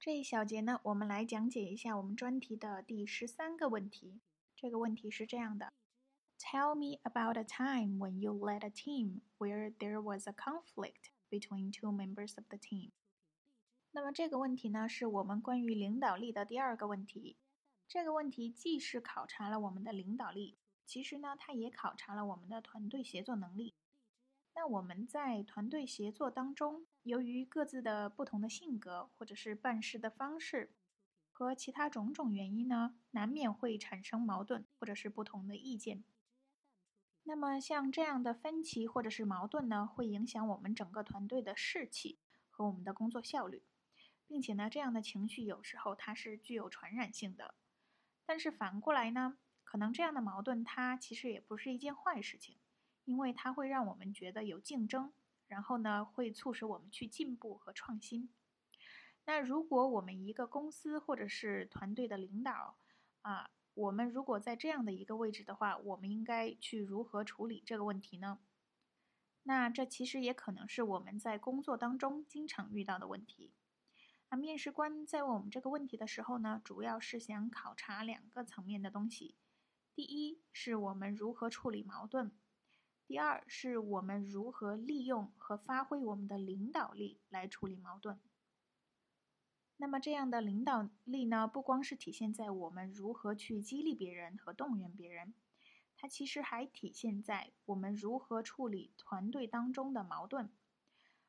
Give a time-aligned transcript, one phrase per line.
[0.00, 4.20] 这一小节呢，我们来讲解一下我们专题的第十三个问题。
[4.54, 5.72] 这个问题是这样的
[6.38, 11.72] ：Tell me about a time when you led a team where there was a conflict between
[11.72, 12.92] two members of the team。
[13.90, 17.36] 那么这个问题呢，是我们关于领导力的第二个问题。
[17.88, 23.74] 这个问题既是考察了我们的领导力，其实呢，它也考察了我们的团队协作能力。
[24.60, 30.74] 那我们在团队协作当中，由于各自的不同的性格或者是办事的方式
[31.30, 36.02] 和其他种种原因呢，难免会产生矛盾或者是不同的意见。
[37.22, 42.18] 那么像这样的分歧或者是矛盾呢，会影响我们整个团队的士气
[42.50, 43.62] 和我们的工作效率，
[44.26, 47.54] 并且呢，这样的情绪有时候它是具有传染性的。
[48.26, 52.58] 但是反过来呢，可能这样的矛盾它其实也不是一件坏事情。
[53.08, 55.10] 因为它会让我们觉得有竞争，
[55.46, 58.28] 然后呢，会促使我们去进步和创新。
[59.24, 62.76] 那如果我们一个公司或者是团队的领导
[63.22, 68.40] 啊，我们如果在这样的一个位置的话，我们应该去如何处理这个问题呢？
[69.44, 73.54] 那这其实也可能是我们在工作当中经常遇到的问题。
[74.28, 79.34] 那面试官在问我们这个问题的时候呢，主要是想考察两个层面的东西。
[79.94, 82.30] 第一，是我们如何处理矛盾。
[83.08, 88.20] 第二是我们如何利用和发挥我们的领导力来处理矛盾。
[89.78, 95.32] 那么这样的领导力呢，不光是体现在我们如何去激励别人和动员别人，
[95.96, 100.50] 它其实还体现在我们如何处理团队当中的矛盾。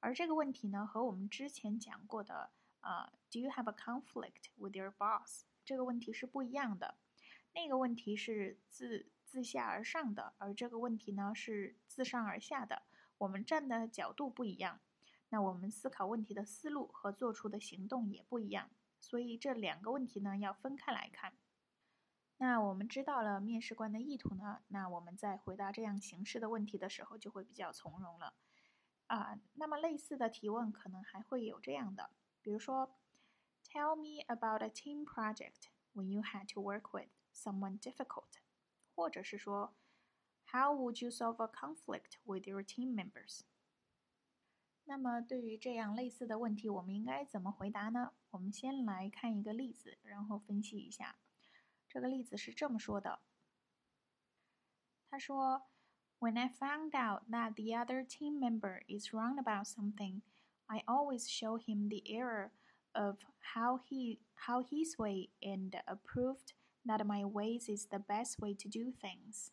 [0.00, 5.44] 而这个问题呢，和我们之前讲过的呃，Do you have a conflict with your boss？
[5.64, 6.96] 这个问题是不一样的。
[7.54, 12.82] 那个问题是自自下而上的，而这个问题呢是自上而下的。
[13.18, 14.80] 我们站的角度不一样，
[15.28, 18.70] 那我们思考问题的思路和做出的行动也不一样。
[18.98, 21.34] 所以这两个问题呢要分开来看。
[22.38, 28.34] 那我们知道了面试官的意图呢，那我们在回答这样形式的问题的时候就会比较从容了。
[29.06, 32.10] 啊，那么类似的提问可能还会有这样的，
[32.42, 32.96] 比如说
[33.64, 37.10] ，Tell me about a team project when you had to work with.
[37.32, 38.40] someone difficult，
[38.99, 39.75] 或者是说，
[40.51, 43.41] How would you solve a conflict with your team members？
[44.85, 48.13] 那么对于这样类似的问题，我们应该怎么回答呢？
[48.29, 51.17] 我们先来看一个例子，然后分析一下。
[51.89, 53.19] 这个例子是这么说的：
[55.09, 55.63] 他说，
[56.19, 60.21] When I found out that the other team member is wrong about something,
[60.67, 62.51] I always show him the error
[62.93, 63.17] of
[63.53, 66.53] how he how his way and approved
[66.85, 69.51] that my ways is the best way to do things.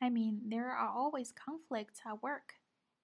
[0.00, 2.54] I mean, there are always conflicts at work.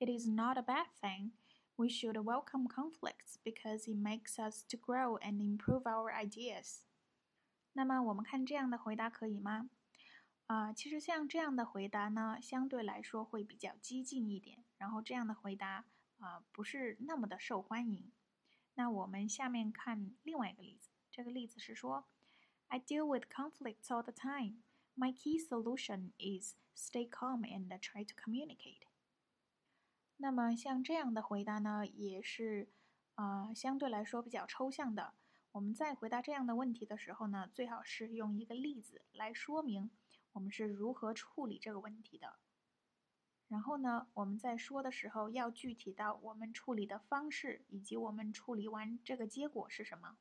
[0.00, 1.32] It is not a bad thing.
[1.76, 6.82] We should welcome conflicts because it makes us to grow and improve our ideas.
[7.74, 9.68] 那么我们看这样的回答可以吗？
[10.46, 15.84] 啊、呃，其实像这样的回答呢，相对来说会比较激进一点，然后这样的回答
[16.18, 18.10] 啊、呃、不是那么的受欢迎。
[18.74, 20.90] 那我们下面看另外一个例子。
[21.11, 22.05] 这个例子是说
[22.69, 24.63] ，I deal with conflicts all the time.
[24.95, 28.87] My key solution is stay calm and try to communicate.
[30.17, 32.69] 那么像这样的回答呢，也是
[33.15, 35.13] 啊、相对来说比较抽象的。
[35.51, 39.91] 我们在回答这样的问题的时候呢，最好是用一个例子来说明
[40.31, 42.37] 我们是如何处理这个问题的。
[43.49, 50.17] 然后呢，我们在说的时候要具体到我们处理的方式以及我们处理完这个结果是什么。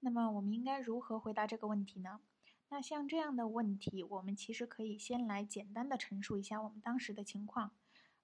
[0.00, 2.20] 那么我们应该如何回答这个问题呢？
[2.70, 7.72] 那像这样的问题，我们其实可以先来简单的陈述一下我们当时的情况。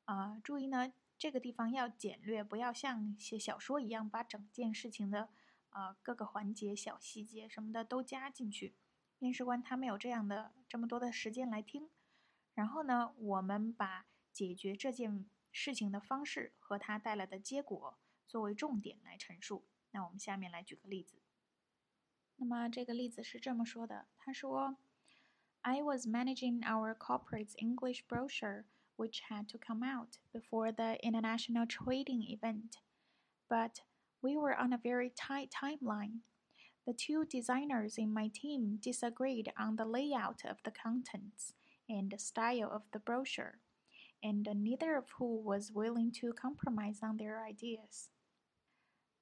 [0.05, 5.29] 啊、注意呢，这个地方要简略，不要像写小说一样把整件事情的
[5.71, 8.75] 啊、各个环节、小细节什么的都加进去。
[9.19, 11.91] 面试官他没有这样的这么多的时间来听。
[12.55, 19.67] 然后呢，我们把解决这件事情的方式和它带来的结果作为重点来陈述。
[19.91, 21.21] 那我们下面来举个例子。
[22.38, 24.78] 那么这个例子是这么说的：他说，
[25.62, 28.66] I was managing our corporate's English brochure,
[28.96, 32.78] which had to come out before the international trading event,
[33.48, 33.82] but
[34.22, 36.22] we were on a very tight timeline.
[36.86, 41.54] The two designers in my team disagreed on the layout of the contents
[41.88, 43.60] and the style of the brochure,
[44.24, 48.10] and neither of who was willing to compromise on their ideas.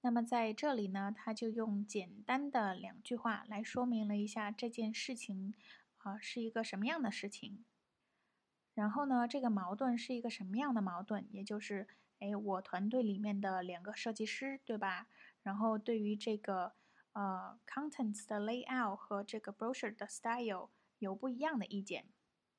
[0.05, 5.55] 那么在这里呢，他就用简单的两句话来说明了一下这件事情
[5.97, 7.65] 啊、是一个什么样的事情。
[8.75, 11.27] 然后呢，这个矛盾是一个什么样的矛盾？
[11.31, 15.09] 也就是，哎，哎，我团队里面的两个设计师，对吧？
[15.43, 16.75] 然后对于这个
[17.15, 20.69] 呃 contents 的 layout 和这个 brochure 的 style
[20.99, 22.05] 有不一样的意见，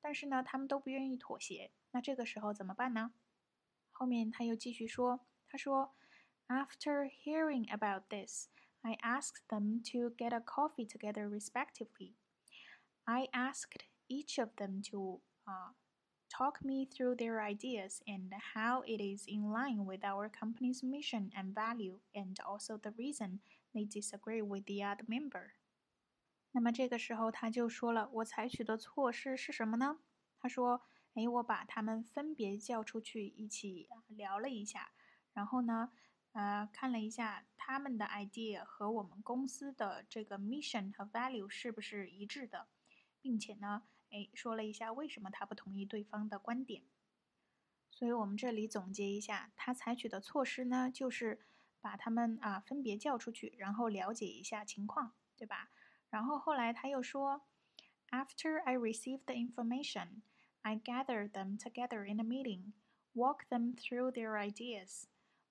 [0.00, 1.70] 但是呢，他们都不愿意妥协。
[1.92, 3.12] 那这个时候怎么办呢？
[3.92, 5.94] 后面他又继续说，他说
[6.47, 8.49] ，After hearing about this,
[8.83, 12.15] I asked them to get a coffee together respectively.
[13.05, 15.73] I asked each of them to uh,
[16.29, 21.31] talk me through their ideas and how it is in line with our company's mission
[21.35, 23.39] and value, and also the reason
[23.73, 25.53] they disagree with the other member.
[26.51, 29.99] 那么这个时候他就说了，我采取的措施是什么呢？
[30.39, 30.81] 他说。
[31.13, 34.93] 哎，我把他们分别叫出去一起聊了一下，
[35.33, 35.91] 然后呢，
[36.36, 42.68] 呃，看了一下他们的 idea 和我们公司的这个 mission 和 value 是不是一致的，
[43.22, 46.82] 并且呢，哎，说了一下为什么他不同意对方的观点。
[47.90, 51.40] 所以我们这里总结一下，他采取的措施呢，就是
[51.80, 55.70] 把他们啊分别叫出去，然后了解一下情况，对吧？
[56.10, 57.46] 然后后来他又说
[58.10, 60.20] ，After I received the information。
[60.60, 62.72] I gathered them together in a meeting,
[63.14, 65.04] walk them through their ideas,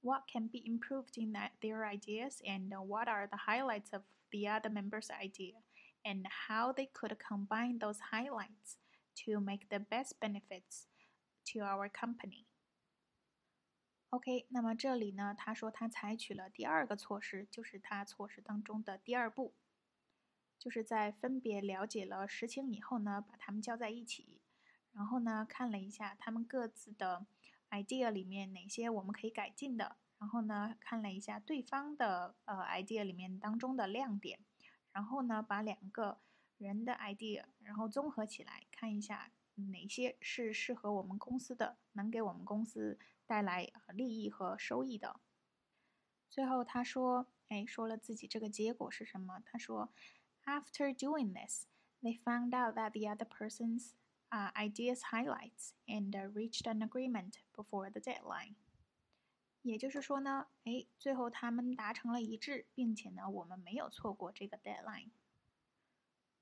[0.05, 4.49] what can be improved in that, their ideas, and what are the highlights of the
[4.49, 5.63] other member's idea,
[6.05, 8.79] and how they could combine those highlights
[9.27, 10.87] to make the best benefits
[11.45, 12.47] to our company.
[14.11, 19.55] OK，那么这里呢，他说他采取了第二个措施，就是他措施当中的第二步，
[20.59, 24.41] 就是在分别了解了实情以后呢，把他们叫在一起，
[24.93, 27.27] 然后呢，看了一下他们各自的
[27.84, 34.40] idea 里面哪些我们可以改进的，然后呢，看了一下对方的呃 idea 里面当中的亮点，
[34.92, 36.20] 然后呢，把两个
[36.58, 45.20] 人的 idea 然后综合起来看一下哪些是适合我们公司的，能给我们公司带来利益和收益的。
[46.30, 49.42] 最后他说，哎，说了自己这个结果是什么？
[49.46, 49.94] 他说
[50.46, 51.68] ，After doing this,
[52.02, 53.92] they found out that the other person's
[54.32, 58.56] uh, ideas highlights and reached an agreement before the deadline。
[59.62, 65.10] 也就是说呢，哎，最后他们达成了一致，并且呢，我们没有错过这个 deadline。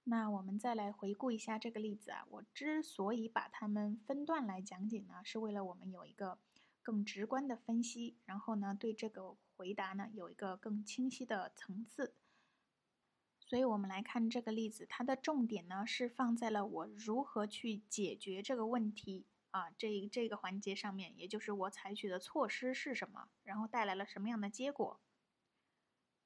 [0.03, 6.37] 那我们再来回顾一下这个例子啊，我之所以把它们分段来讲解呢，是为了我们有一个
[6.81, 12.13] 更直观的分析，然后呢，对这个回答呢有一个更清晰的层次。
[13.45, 24.99] 所以我们来看这个例子，它的重点呢是放在了我如何去解决这个问题啊这这个环节上面，也就是我采取的措施是什么，然后带来了什么样的结果。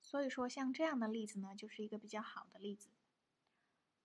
[0.01, 2.89] 所以说，像这样的例子呢，就是一个比较好的例子。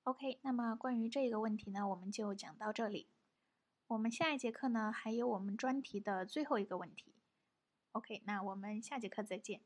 [0.02, 3.06] OK，那么关于这个问题呢，我们就讲到这里。
[3.86, 7.14] 我们下一节课呢，还有我们专题的最后一个问题。
[7.92, 9.60] OK，那我们下节课再见。